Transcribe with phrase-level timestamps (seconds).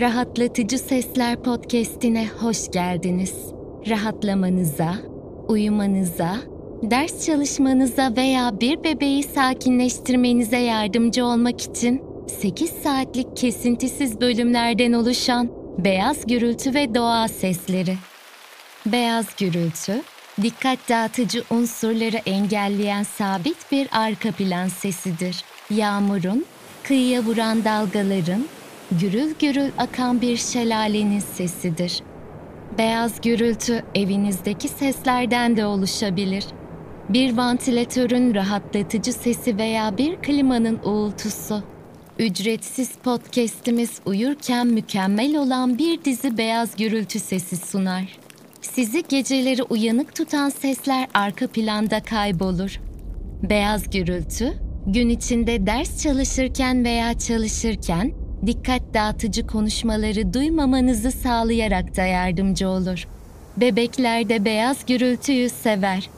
[0.00, 3.34] Rahatlatıcı Sesler Podcast'ine hoş geldiniz.
[3.88, 4.94] Rahatlamanıza,
[5.48, 6.36] uyumanıza,
[6.82, 12.02] ders çalışmanıza veya bir bebeği sakinleştirmenize yardımcı olmak için
[12.40, 17.94] 8 saatlik kesintisiz bölümlerden oluşan beyaz gürültü ve doğa sesleri.
[18.86, 20.02] Beyaz gürültü,
[20.42, 25.44] dikkat dağıtıcı unsurları engelleyen sabit bir arka plan sesidir.
[25.70, 26.44] Yağmurun,
[26.82, 28.44] kıyıya vuran dalgaların,
[29.00, 32.02] gürül gürül akan bir şelalenin sesidir.
[32.78, 36.44] Beyaz gürültü evinizdeki seslerden de oluşabilir.
[37.08, 41.62] Bir vantilatörün rahatlatıcı sesi veya bir klimanın uğultusu.
[42.18, 48.18] Ücretsiz podcast'imiz uyurken mükemmel olan bir dizi beyaz gürültü sesi sunar.
[48.60, 52.80] Sizi geceleri uyanık tutan sesler arka planda kaybolur.
[53.42, 54.52] Beyaz gürültü,
[54.86, 63.08] gün içinde ders çalışırken veya çalışırken dikkat dağıtıcı konuşmaları duymamanızı sağlayarak da yardımcı olur.
[63.56, 66.10] Bebekler de beyaz gürültüyü sever.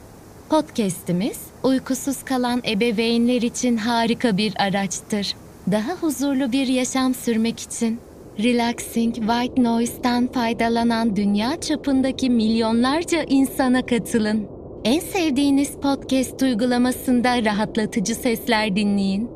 [0.51, 5.35] Podcast'imiz uykusuz kalan ebeveynler için harika bir araçtır.
[5.73, 8.01] Daha huzurlu bir yaşam sürmek için
[8.43, 14.49] Relaxing White Noise'dan faydalanan dünya çapındaki milyonlarca insana katılın.
[14.85, 19.31] En sevdiğiniz podcast uygulamasında rahatlatıcı sesler dinleyin.